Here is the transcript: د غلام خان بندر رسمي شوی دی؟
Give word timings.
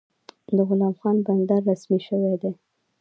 د 0.55 0.57
غلام 0.67 0.93
خان 0.99 1.17
بندر 1.25 1.61
رسمي 1.69 1.99
شوی 2.07 2.35
دی؟ 2.41 2.51